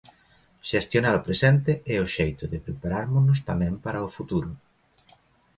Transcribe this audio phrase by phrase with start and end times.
[0.69, 4.49] Xestionar o presente é o xeito de preparármonos tamén para o futuro.